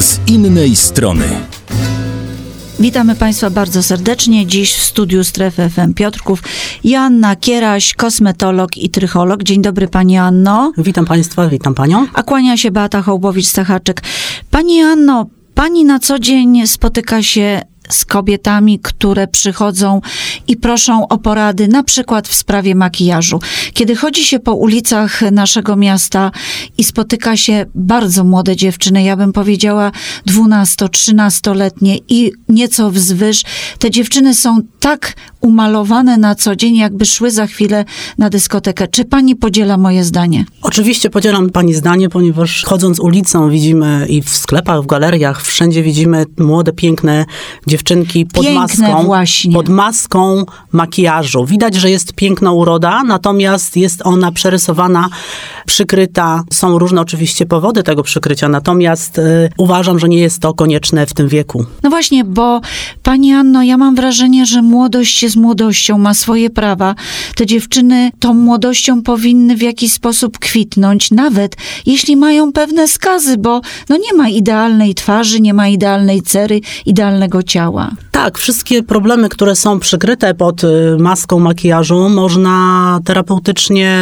[0.00, 1.24] z innej strony.
[2.80, 4.46] Witamy Państwa bardzo serdecznie.
[4.46, 6.42] Dziś w studiu Strefy FM Piotrków
[6.84, 9.42] Joanna Kieraś, kosmetolog i trycholog.
[9.42, 10.72] Dzień dobry Pani Anno.
[10.78, 12.06] Witam Państwa, witam Panią.
[12.14, 14.02] A kłania się Beata Hołbowicz-Stachaczek.
[14.50, 20.00] Pani Anno, Pani na co dzień spotyka się z kobietami, które przychodzą
[20.48, 23.40] i proszą o porady, na przykład w sprawie makijażu.
[23.74, 26.30] Kiedy chodzi się po ulicach naszego miasta
[26.78, 29.92] i spotyka się bardzo młode dziewczyny, ja bym powiedziała
[30.28, 33.42] 12-13-letnie i nieco wzwyż,
[33.78, 37.84] te dziewczyny są tak umalowane na co dzień, jakby szły za chwilę
[38.18, 38.88] na dyskotekę.
[38.88, 40.44] Czy pani podziela moje zdanie?
[40.62, 46.24] Oczywiście podzielam pani zdanie, ponieważ chodząc ulicą widzimy i w sklepach, w galeriach, wszędzie widzimy
[46.38, 47.24] młode, piękne
[47.66, 49.02] dziewczynki pod Piękne maską.
[49.04, 49.54] właśnie.
[49.54, 51.44] Pod maską makijażu.
[51.44, 55.08] Widać, że jest piękna uroda, natomiast jest ona przerysowana,
[55.66, 56.42] przykryta.
[56.52, 61.14] Są różne oczywiście powody tego przykrycia, natomiast y, uważam, że nie jest to konieczne w
[61.14, 61.64] tym wieku.
[61.82, 62.60] No właśnie, bo
[63.02, 66.94] pani Anno, ja mam wrażenie, że młodość jest młodością, ma swoje prawa.
[67.34, 71.56] Te dziewczyny tą młodością powinny w jakiś sposób kwitnąć, nawet
[71.86, 77.42] jeśli mają pewne skazy, bo no nie ma idealnej twarzy, nie ma idealnej cery, idealnego
[77.42, 77.90] ciała.
[78.10, 84.00] Tak, wszystkie problemy, które są przykryte pod y, maską makijażu, można terapeutycznie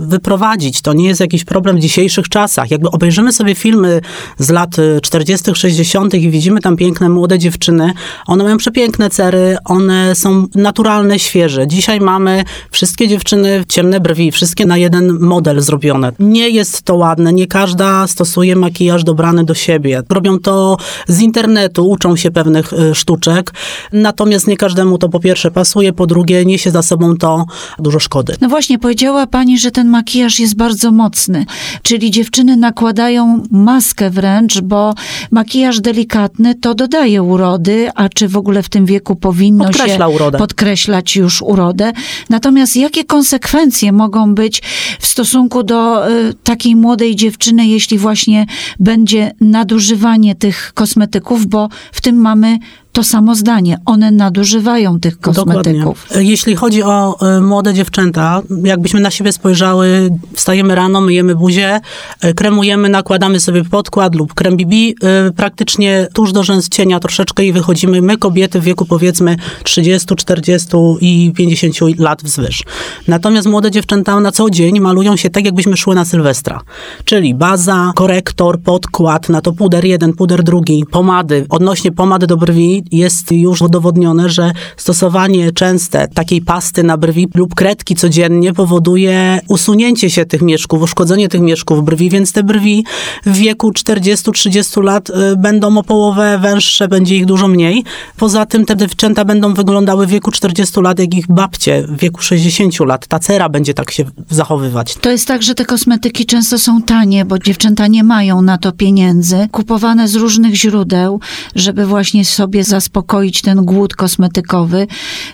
[0.00, 0.82] wyprowadzić.
[0.82, 2.70] To nie jest jakiś problem w dzisiejszych czasach.
[2.70, 4.00] Jakby obejrzymy sobie filmy
[4.38, 6.14] z lat y, 40., 60.
[6.14, 7.92] i widzimy tam piękne młode dziewczyny,
[8.26, 11.66] one mają przepiękne cery, one są naturalne, świeże.
[11.66, 16.12] Dzisiaj mamy wszystkie dziewczyny ciemne brwi, wszystkie na jeden model zrobione.
[16.18, 20.02] Nie jest to ładne, nie każda stosuje makijaż dobrany do siebie.
[20.10, 20.76] Robią to
[21.08, 23.52] z internetu, uczą się pewnych y, sztuczek,
[23.92, 27.46] natomiast nie każdemu to po pierwsze pasuje, po drugie niesie za sobą to
[27.78, 28.34] dużo szkody.
[28.40, 31.46] No właśnie, powiedziała pani, że ten makijaż jest bardzo mocny,
[31.82, 34.94] czyli dziewczyny nakładają maskę wręcz, bo
[35.30, 40.14] makijaż delikatny to dodaje urody, a czy w ogóle w tym wieku powinno Podkreśla się
[40.14, 40.38] urodę.
[40.40, 41.92] Podkreślać już urodę.
[42.30, 44.62] Natomiast jakie konsekwencje mogą być
[45.00, 48.46] w stosunku do y, takiej młodej dziewczyny, jeśli właśnie
[48.78, 52.58] będzie nadużywanie tych kosmetyków, bo w tym mamy
[52.92, 53.78] to samo zdanie.
[53.86, 56.06] One nadużywają tych kosmetyków.
[56.08, 56.30] Dokładnie.
[56.30, 61.80] Jeśli chodzi o y, młode dziewczęta, jakbyśmy na siebie spojrzały, wstajemy rano, myjemy buzię,
[62.24, 64.94] y, kremujemy, nakładamy sobie podkład lub krem BB, y,
[65.36, 68.02] praktycznie tuż do rzęs cienia troszeczkę i wychodzimy.
[68.02, 70.68] My kobiety w wieku powiedzmy 30, 40
[71.00, 72.62] i 50 lat wzwyż.
[73.08, 76.60] Natomiast młode dziewczęta na co dzień malują się tak, jakbyśmy szły na Sylwestra.
[77.04, 81.46] Czyli baza, korektor, podkład, na to puder jeden, puder drugi, pomady.
[81.48, 87.54] Odnośnie pomady do brwi jest już udowodnione, że stosowanie częste takiej pasty na brwi lub
[87.54, 92.84] kredki codziennie powoduje usunięcie się tych mieszków, uszkodzenie tych mieszków brwi, więc te brwi
[93.26, 97.84] w wieku 40-30 lat y, będą o połowę węższe, będzie ich dużo mniej.
[98.16, 102.22] Poza tym te dziewczęta będą wyglądały w wieku 40 lat jak ich babcie w wieku
[102.22, 103.06] 60 lat.
[103.06, 104.94] Ta cera będzie tak się zachowywać.
[104.94, 108.72] To jest tak, że te kosmetyki często są tanie, bo dziewczęta nie mają na to
[108.72, 111.20] pieniędzy, kupowane z różnych źródeł,
[111.54, 114.86] żeby właśnie sobie zaspokoić ten głód kosmetykowy.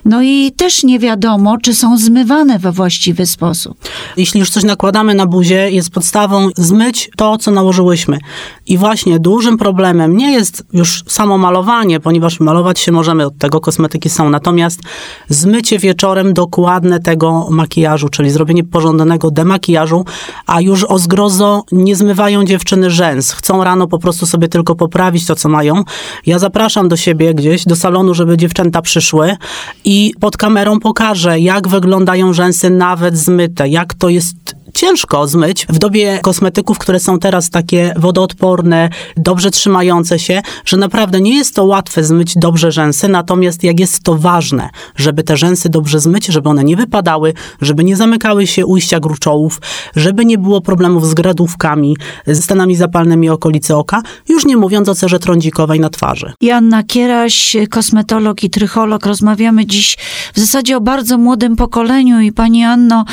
[0.05, 3.79] No i też nie wiadomo, czy są zmywane we właściwy sposób.
[4.17, 8.19] Jeśli już coś nakładamy na buzię, jest podstawą zmyć to, co nałożyłyśmy.
[8.67, 13.61] I właśnie dużym problemem nie jest już samo malowanie, ponieważ malować się możemy, od tego
[13.61, 14.31] kosmetyki są.
[14.31, 14.81] Natomiast
[15.29, 20.05] zmycie wieczorem dokładne tego makijażu, czyli zrobienie porządnego demakijażu,
[20.47, 23.33] a już o zgrozo nie zmywają dziewczyny rzęs.
[23.33, 25.85] Chcą rano po prostu sobie tylko poprawić to, co mają.
[26.27, 29.37] Ja zapraszam do siebie gdzieś, do salonu, żeby dziewczęta przyszły
[29.85, 35.79] i pod kamerą pokażę, jak wyglądają rzęsy nawet zmyte, jak to jest ciężko zmyć w
[35.79, 41.65] dobie kosmetyków, które są teraz takie wodoodporne, dobrze trzymające się, że naprawdę nie jest to
[41.65, 46.49] łatwe zmyć dobrze rzęsy, natomiast jak jest to ważne, żeby te rzęsy dobrze zmyć, żeby
[46.49, 49.61] one nie wypadały, żeby nie zamykały się ujścia gruczołów,
[49.97, 54.95] żeby nie było problemów z gradówkami, ze stanami zapalnymi okolicy oka, już nie mówiąc o
[54.95, 56.33] cerze trądzikowej na twarzy.
[56.41, 59.07] Joanna Kieraś, kosmetolog i trycholog.
[59.07, 59.97] Rozmawiamy dziś
[60.35, 63.05] w zasadzie o bardzo młodym pokoleniu i pani Anno,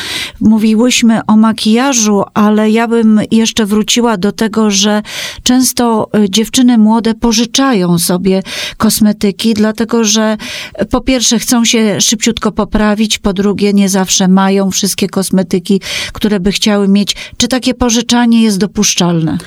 [0.42, 5.02] mówiłyśmy o makijażu, ale ja bym jeszcze wróciła do tego, że
[5.44, 8.44] często y, dziewczyny młode pożyczają sobie
[8.78, 10.38] kosmetyki, dlatego że
[10.82, 15.82] y, po pierwsze chcą się szybciutko poprawić, po drugie nie zawsze mają wszystkie kosmetyki,
[16.14, 17.16] które by chciały mieć.
[17.38, 19.38] Czy takie pożyczanie jest dopuszczalne?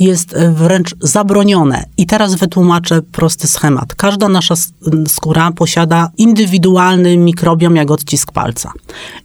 [0.00, 1.84] Jest e, wręcz zabronione.
[1.96, 3.94] I teraz wytłumaczę prosty schemat.
[3.94, 4.54] Każda nasza
[5.08, 8.72] skóra posiada indywidualny mikrobiom jak odcisk palca.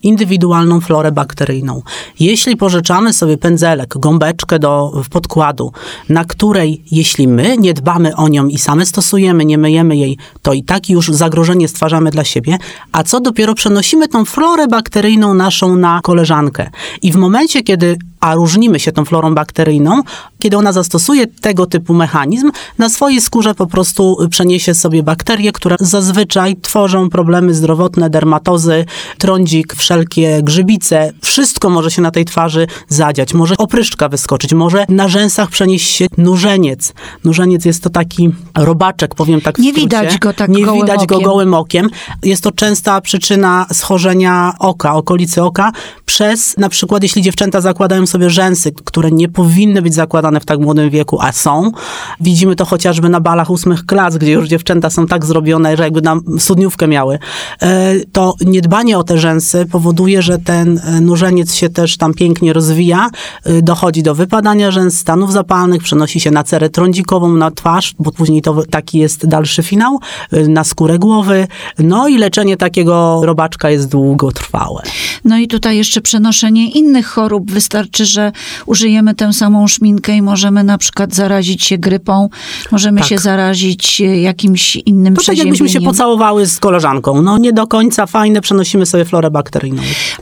[0.04, 1.82] Indywidualną florę bakteryjną.
[2.20, 5.72] Jeśli pożyczamy sobie pędzelek, gąbeczkę do podkładu,
[6.10, 10.54] na której jeśli my nie dbamy o nią i same stosujemy, nie myjemy jej, to
[10.54, 12.58] i tak już zagrożenie stwarzamy dla siebie,
[12.92, 16.70] a co dopiero przenosimy tą florę bakteryjną naszą na koleżankę.
[17.02, 20.02] I w momencie, kiedy a różnimy się tą florą bakteryjną,
[20.40, 25.76] kiedy ona zastosuje tego typu mechanizm, na swojej skórze po prostu przeniesie sobie bakterie, które
[25.80, 28.86] zazwyczaj tworzą problemy zdrowotne, dermatozy,
[29.18, 31.12] trądzik, wszelkie grzybice.
[31.22, 33.34] Wszystko może się na tej twarzy zadziać.
[33.34, 36.94] Może opryszczka wyskoczyć, może na rzęsach przenieść się nurzeniec.
[37.24, 41.04] Nurzeniec jest to taki robaczek, powiem tak w Nie widać go tak Nie gołym widać
[41.04, 41.08] okiem.
[41.08, 41.90] go gołym okiem.
[42.24, 45.72] Jest to częsta przyczyna schorzenia oka, okolicy oka,
[46.06, 50.60] przez na przykład, jeśli dziewczęta zakładają sobie rzęsy, które nie powinny być zakładane w tak
[50.60, 51.72] młodym wieku, a są.
[52.20, 56.02] Widzimy to chociażby na balach ósmych klas, gdzie już dziewczęta są tak zrobione, że jakby
[56.02, 57.20] nam studniówkę miały.
[57.62, 62.54] E, To niedbanie o te rzęsy powoduje, że ten e, nurzeniec się też tam pięknie
[62.54, 63.10] rozwija,
[63.44, 68.12] e, dochodzi do wypadania rzęs, stanów zapalnych, przenosi się na cerę trądzikową, na twarz, bo
[68.12, 70.00] później to taki jest dalszy finał,
[70.48, 71.48] na skórę głowy.
[71.80, 74.82] No i leczenie takiego robaczka jest długotrwałe.
[75.26, 77.52] No i tutaj jeszcze przenoszenie innych chorób.
[77.52, 78.32] Wystarczy, że
[78.66, 82.30] użyjemy tę samą szminkę i możemy na przykład zarazić się grypą,
[82.72, 83.10] możemy Tak.
[83.10, 87.22] się zarazić e, jakimś innym To tak jakbyśmy się pocałowały z koleżanką.
[87.22, 89.82] No nie do końca fajne, przenosimy sobie florę bakteryjną.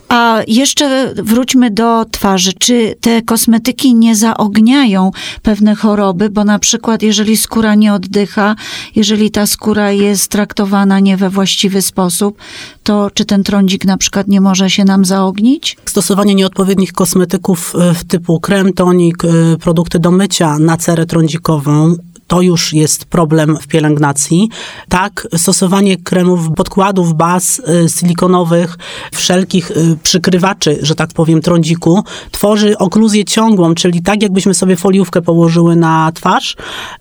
[0.09, 2.53] A jeszcze wróćmy do twarzy.
[2.53, 6.29] Czy te kosmetyki nie zaogniają pewne choroby?
[6.29, 8.55] Bo na przykład, jeżeli skóra nie oddycha,
[8.95, 12.37] jeżeli ta skóra jest traktowana nie we właściwy sposób,
[12.87, 15.77] to czy ten trądzik na przykład nie może się nam zaognić?
[15.85, 21.95] Stosowanie nieodpowiednich kosmetyków e, w typu krem, tonik, e, produkty do mycia na cerę trądzikową
[22.27, 24.49] to już jest problem w pielęgnacji.
[24.89, 28.77] Tak, stosowanie kremów, podkładów, baz y, silikonowych,
[29.11, 35.21] wszelkich y, przykrywaczy, że tak powiem, trądziku, tworzy okluzję ciągłą, czyli tak jakbyśmy sobie foliówkę
[35.21, 36.55] położyły na twarz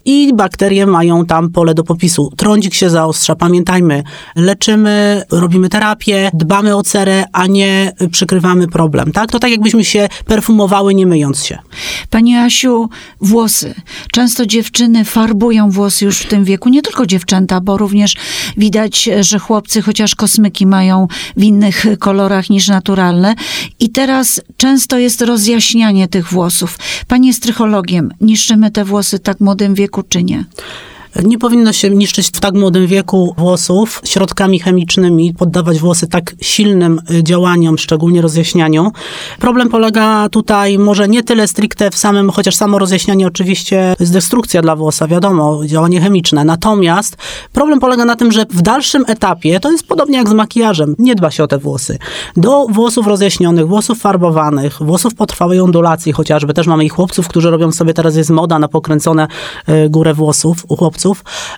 [0.05, 2.32] i bakterie mają tam pole do popisu.
[2.37, 4.02] Trądzik się zaostrza, pamiętajmy,
[4.37, 9.31] leczymy, robimy terapię, dbamy o cerę, a nie przykrywamy problem, tak?
[9.31, 11.58] To tak jakbyśmy się perfumowały, nie myjąc się.
[12.11, 12.88] Pani Asiu,
[13.20, 13.75] włosy.
[14.12, 18.14] Często dziewczyny farbują włosy już w tym wieku, nie tylko dziewczęta, bo również
[18.56, 23.34] widać, że chłopcy chociaż kosmyki mają w innych kolorach niż naturalne.
[23.80, 26.78] I teraz często jest rozjaśnianie tych włosów.
[27.08, 28.10] Pani jest strychologiem.
[28.20, 30.44] Niszczymy te włosy tak młodym wieku, czy nie?
[31.25, 37.00] Nie powinno się niszczyć w tak młodym wieku włosów środkami chemicznymi, poddawać włosy tak silnym
[37.11, 38.93] y, działaniom, szczególnie rozjaśnianiu.
[39.38, 44.62] Problem polega tutaj może nie tyle stricte w samym, chociaż samo rozjaśnianie oczywiście jest destrukcja
[44.62, 46.44] dla włosa, wiadomo, działanie chemiczne.
[46.44, 47.17] Natomiast
[47.53, 51.14] problem polega na tym, że w dalszym etapie, to jest podobnie jak z makijażem, nie
[51.14, 51.99] dba się o te włosy.
[52.37, 57.50] Do włosów rozjaśnionych, włosów farbowanych, włosów po trwałej ondulacji chociażby, też mamy i chłopców, którzy
[57.50, 59.29] robią sobie, teraz jest moda na pokręcone
[59.69, 61.06] y, górę włosów u chłopców,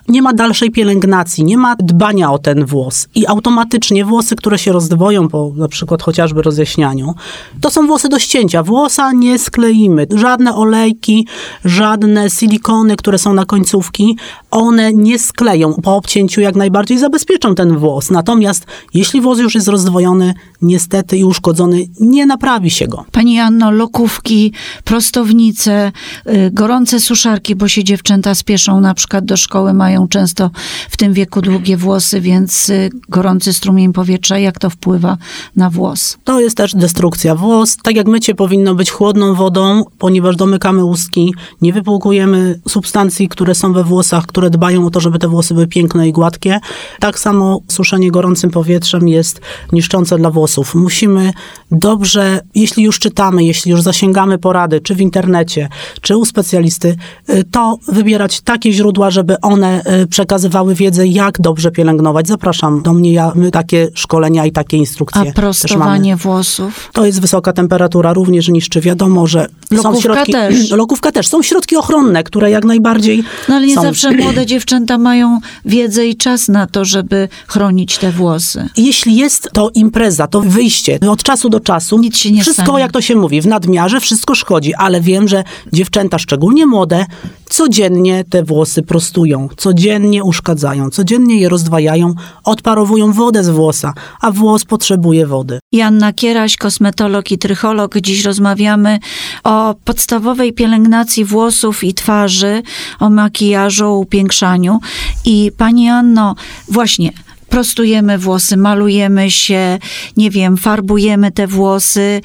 [0.07, 3.07] nie ma dalszej pielęgnacji, nie ma dbania o ten włos.
[3.15, 7.15] I automatycznie włosy, które się rozdwoją po na przykład chociażby rozjaśnianiu,
[7.61, 8.63] to są włosy do ścięcia.
[8.63, 10.07] Włosa nie skleimy.
[10.15, 11.27] Żadne olejki,
[11.65, 14.17] żadne silikony, które są na końcówki,
[14.51, 15.73] one nie skleją.
[15.73, 18.11] Po obcięciu jak najbardziej zabezpieczą ten włos.
[18.11, 23.05] Natomiast jeśli włos już jest rozdwojony, niestety i uszkodzony, nie naprawi się go.
[23.11, 24.53] Pani Anno, lokówki,
[24.83, 25.91] prostownice,
[26.27, 30.51] y, gorące suszarki, bo się dziewczęta spieszą na przykład do szkoły, mają często
[30.89, 35.17] w tym wieku długie włosy, więc y, gorący strumień powietrza, jak to wpływa
[35.55, 36.17] na włos?
[36.23, 37.35] To jest też destrukcja.
[37.35, 43.55] Włos, tak jak mycie powinno być chłodną wodą, ponieważ domykamy ustki, nie wypłukujemy substancji, które
[43.55, 46.59] są we włosach, które dbają o to, żeby te włosy były piękne i gładkie.
[46.99, 50.75] Tak samo suszenie gorącym powietrzem jest niszczące dla włosów.
[50.75, 51.31] Musimy
[51.71, 55.69] dobrze, jeśli już czytamy, jeśli już zasięgamy porady, czy w internecie,
[56.01, 56.95] czy u specjalisty,
[57.29, 62.27] y, to wybierać takie źródła, żeby one y, przekazywały wiedzę, jak dobrze pielęgnować.
[62.27, 66.89] Zapraszam do mnie, ja, my takie szkolenia i takie instrukcje A prostowanie włosów?
[66.93, 68.81] To jest wysoka temperatura, również niszczy.
[68.81, 70.31] Wiadomo, że są Lokówka środki...
[70.31, 70.71] też.
[70.81, 71.27] Lokówka też.
[71.27, 73.81] Są środki ochronne, które jak najbardziej No ale nie są.
[73.81, 78.67] zawsze młode dziewczęta mają wiedzę i czas na to, żeby chronić te włosy.
[78.77, 82.79] Jeśli jest to impreza, to wyjście od czasu do czasu, Nic się nie wszystko, stanie.
[82.79, 87.05] jak to się mówi, w nadmiarze wszystko szkodzi, ale wiem, że dziewczęta, szczególnie młode,
[87.49, 92.13] codziennie te włosy prostują prostują, codziennie uszkadzają, codziennie je rozdwajają,
[92.43, 95.59] odparowują wodę z włosa, a włos potrzebuje wody.
[95.71, 97.97] Janna Kieraś, kosmetolog i trycholog.
[97.97, 98.99] Dziś rozmawiamy
[99.43, 102.61] o podstawowej pielęgnacji włosów i twarzy,
[102.99, 104.79] o makijażu, upiększaniu.
[105.25, 106.35] I pani Anno,
[106.67, 107.11] właśnie
[107.49, 109.79] prostujemy włosy, malujemy się,
[110.17, 112.21] nie wiem, farbujemy te włosy,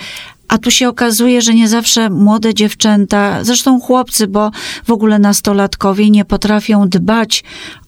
[0.54, 4.50] a tu się okazuje, że nie zawsze młode dziewczęta, zresztą chłopcy, bo
[4.84, 7.44] w ogóle nastolatkowie nie potrafią dbać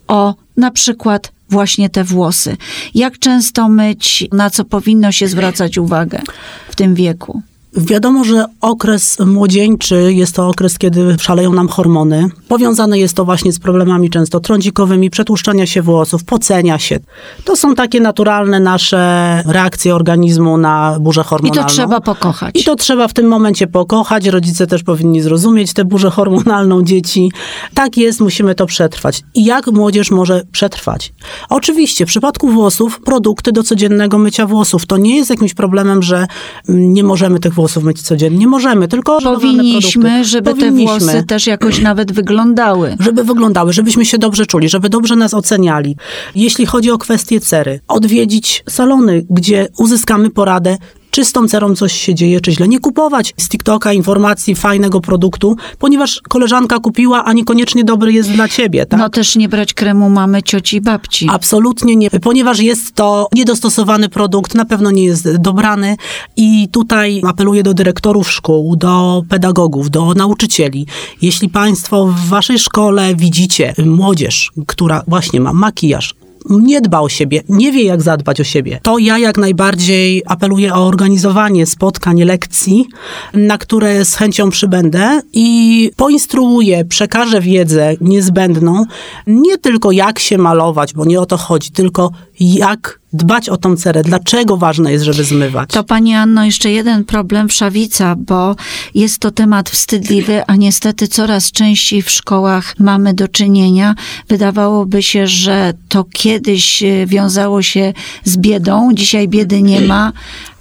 [0.08, 2.56] o na przykład właśnie te włosy.
[2.94, 6.23] Jak często myć, na co powinno się zwracać uwagę
[6.68, 7.42] w tym wieku?
[7.76, 12.28] Wiadomo, że okres młodzieńczy jest to okres, kiedy szaleją nam hormony.
[12.49, 16.99] Powiązane jest to właśnie z problemami często trądzikowymi, przetłuszczania się włosów, pocenia się.
[17.45, 21.62] To są takie naturalne nasze reakcje organizmu na burzę hormonalną.
[21.62, 22.61] I to trzeba pokochać.
[22.61, 24.26] I to trzeba w tym momencie pokochać.
[24.26, 27.33] Rodzice też powinni zrozumieć tę burzę hormonalną dzieci.
[27.75, 29.23] Tak jest, musimy to przetrwać.
[29.35, 31.12] I jak młodzież może przetrwać?
[31.49, 34.87] Oczywiście, w przypadku włosów, produkty do codziennego mycia włosów.
[34.87, 36.26] To nie jest jakimś problemem, że
[36.68, 38.46] nie możemy tych włosów myć codziennie.
[38.46, 40.99] Możemy, tylko Powinniśmy, żeby Powinniśmy.
[40.99, 42.96] te włosy też jakoś nawet wyglądały.
[43.00, 45.96] Żeby wyglądały, żebyśmy się dobrze czuli, żeby dobrze nas oceniali.
[46.35, 50.78] Jeśli chodzi o kwestię cery, odwiedzić salony, gdzie uzyskamy poradę,
[51.16, 52.68] czy z tą cerą coś się dzieje, czy źle.
[52.68, 58.49] Nie kupować z TikToka informacji fajnego produktu, ponieważ koleżanka kupiła, a niekoniecznie dobry jest dla
[58.49, 58.87] ciebie.
[58.87, 59.00] Tak?
[59.00, 61.28] No też nie brać kremu mamy, cioci, babci.
[61.30, 65.96] Absolutnie nie, ponieważ jest to niedostosowany produkt, na pewno nie jest dobrany
[66.37, 70.87] i tutaj apeluję do dyrektorów szkół, do pedagogów, do nauczycieli.
[71.23, 76.14] Jeśli państwo w waszej szkole widzicie młodzież, która właśnie ma makijaż,
[76.50, 80.75] nie dba o siebie, nie wie jak zadbać o siebie, to ja jak najbardziej apeluję
[80.75, 82.87] o organizowanie spotkań, lekcji,
[83.35, 88.85] na które z chęcią przybędę i poinstruuję, przekażę wiedzę niezbędną,
[89.26, 93.76] nie tylko jak się malować, bo nie o to chodzi, tylko jak dbać o tą
[93.76, 94.02] cerę.
[94.02, 95.71] Dlaczego ważne jest, żeby zmywać?
[95.71, 98.57] To pani Anno, jeszcze jeden problem wszawica, bo
[98.95, 103.95] jest to temat wstydliwy, a niestety coraz częściej w szkołach mamy do czynienia.
[104.28, 107.93] Wydawałoby się, że to kiedyś e, wiązało się
[108.25, 110.12] z biedą, dzisiaj biedy nie ma,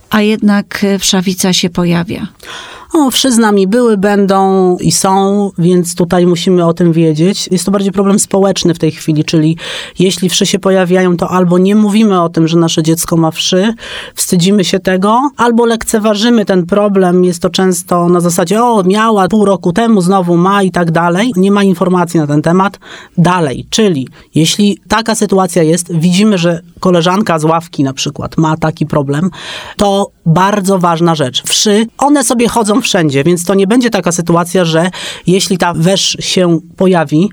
[0.09, 2.27] a jednak e, wszawica się pojawia.
[2.95, 7.49] No, wszy z nami były, będą i są, więc tutaj musimy o tym wiedzieć.
[7.51, 9.57] Jest to bardziej problem społeczny w tej chwili, czyli
[9.99, 13.73] jeśli wszy się pojawiają, to albo nie mówimy o tym, że nasze dziecko ma wszy,
[14.15, 17.23] wstydzimy się tego, albo lekceważymy ten problem.
[17.23, 21.31] Jest to często na zasadzie, o, miała pół roku temu, znowu ma i tak dalej.
[21.35, 22.79] Nie ma informacji na ten temat.
[23.17, 28.85] Dalej, czyli jeśli taka sytuacja jest, widzimy, że koleżanka z ławki na przykład ma taki
[28.85, 29.29] problem,
[29.77, 31.43] to bardzo ważna rzecz.
[31.43, 34.89] Wszy, one sobie chodzą wszędzie, więc to nie będzie taka sytuacja, że
[35.27, 37.29] jeśli ta wesz się pojawi,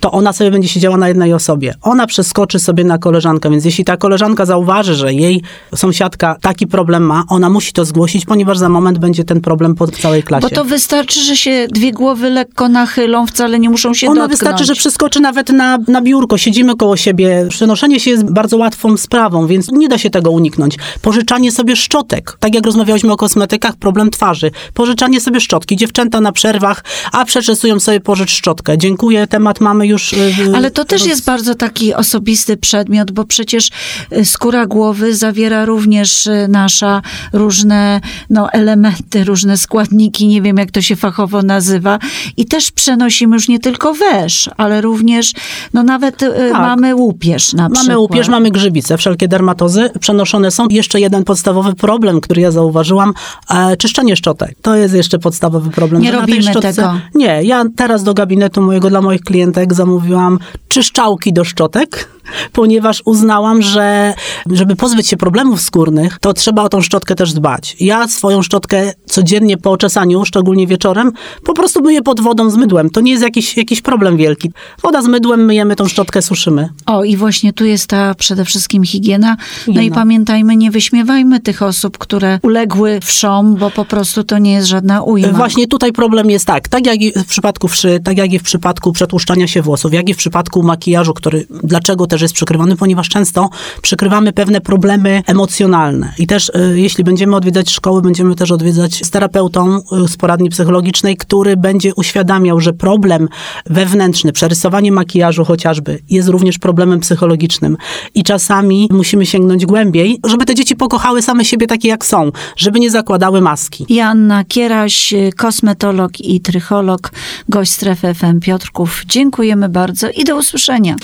[0.00, 1.74] to ona sobie będzie siedziała na jednej osobie.
[1.82, 5.42] Ona przeskoczy sobie na koleżankę, więc jeśli ta koleżanka zauważy, że jej
[5.74, 9.86] sąsiadka taki problem ma, ona musi to zgłosić, ponieważ za moment będzie ten problem po
[9.86, 10.48] całej klasie.
[10.48, 14.30] Bo to wystarczy, że się dwie głowy lekko nachylą, wcale nie muszą się Ona dotknąć.
[14.40, 17.46] wystarczy, że przeskoczy nawet na, na biurko, siedzimy koło siebie.
[17.48, 20.76] Przenoszenie się jest bardzo łatwą sprawą, więc nie da się tego uniknąć.
[21.02, 22.35] Pożyczanie sobie szczotek.
[22.40, 24.50] Tak jak rozmawialiśmy o kosmetykach, problem twarzy.
[24.74, 25.76] Pożyczanie sobie szczotki.
[25.76, 28.78] Dziewczęta na przerwach, a przeczesują sobie pożycz szczotkę.
[28.78, 30.12] Dziękuję, temat mamy już...
[30.12, 31.08] Yy, Ale to też roz...
[31.08, 33.70] jest bardzo taki osobisty przedmiot, bo przecież
[34.12, 37.02] y, skóra głowy zawiera również y, nasza
[37.32, 38.00] różne
[38.30, 41.98] no, elementy, różne składniki, nie wiem jak to się fachowo nazywa.
[42.36, 45.32] I też przenosimy już nie tylko wesz, ale również,
[45.74, 46.52] no nawet tak.
[46.52, 47.86] mamy łupież na przykład.
[47.86, 50.66] Mamy łupież, mamy grzybice, wszelkie dermatozy przenoszone są.
[50.70, 53.12] Jeszcze jeden podstawowy problem, który ja zauważyłam,
[53.50, 54.54] e, czyszczenie szczotek.
[54.62, 56.02] To jest jeszcze podstawowy problem.
[56.02, 56.94] Nie robimy szczotce, tego.
[57.14, 62.08] Nie, ja teraz do gabinetu mojego dla moich klientek zamówiłam czyszczałki do szczotek
[62.52, 64.14] ponieważ uznałam, że
[64.50, 67.76] żeby pozbyć się problemów skórnych, to trzeba o tą szczotkę też dbać.
[67.80, 71.12] Ja swoją szczotkę codziennie po oczesaniu, szczególnie wieczorem,
[71.44, 72.90] po prostu myję pod wodą z mydłem.
[72.90, 74.50] To nie jest jakiś, jakiś problem wielki.
[74.82, 76.68] Woda z mydłem, myjemy tą szczotkę, suszymy.
[76.86, 79.36] O, i właśnie tu jest ta przede wszystkim higiena.
[79.68, 84.52] No i pamiętajmy, nie wyśmiewajmy tych osób, które uległy wszom, bo po prostu to nie
[84.52, 85.32] jest żadna ujma.
[85.32, 88.92] Właśnie tutaj problem jest tak, tak jak w przypadku wszy, tak jak i w przypadku
[88.92, 93.08] przetłuszczania się włosów, jak i w przypadku makijażu, który, dlaczego też też jest przykrywany, ponieważ
[93.08, 93.50] często
[93.82, 96.12] przykrywamy pewne problemy emocjonalne.
[96.18, 100.50] I też y, jeśli będziemy odwiedzać szkoły, będziemy też odwiedzać z terapeutą y, z poradni
[100.50, 103.28] psychologicznej, który będzie uświadamiał, że problem
[103.66, 107.76] wewnętrzny, przerysowanie makijażu chociażby, jest również problemem psychologicznym.
[108.14, 112.80] I czasami musimy sięgnąć głębiej, żeby te dzieci pokochały same siebie takie, jak są, żeby
[112.80, 113.86] nie zakładały maski.
[113.88, 117.12] Joanna Kieraś, kosmetolog i trycholog,
[117.48, 119.02] gość strefy FM Piotrków.
[119.06, 120.96] Dziękujemy bardzo i do usłyszenia.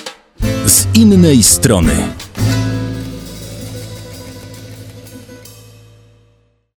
[0.67, 1.93] Z innej strony.